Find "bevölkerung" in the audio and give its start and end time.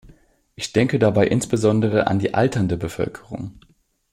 2.75-3.59